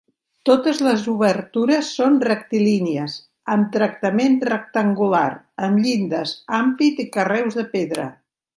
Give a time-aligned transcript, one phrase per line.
[0.49, 3.17] Totes les obertures són rectilínies,
[3.57, 5.29] amb tractament rectangular,
[5.69, 8.09] amb llindes, ampit i carreus de pedra.